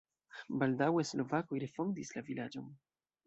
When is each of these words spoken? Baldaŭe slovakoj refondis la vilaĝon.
Baldaŭe 0.61 1.03
slovakoj 1.09 1.61
refondis 1.65 2.11
la 2.17 2.25
vilaĝon. 2.31 2.73